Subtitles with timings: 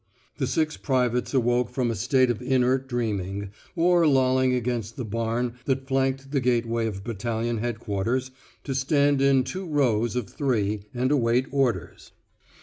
[0.39, 5.53] The six privates awoke from a state of inert dreaming, or lolling against the barn
[5.65, 8.31] that flanked the gateway of battalion headquarters,
[8.63, 12.13] to stand in two rows of three and await orders.